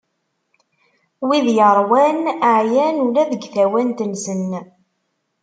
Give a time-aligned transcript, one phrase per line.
[1.27, 2.17] Wid yeṛwan,
[2.57, 4.47] ɛyan ula deg tawant-nsen.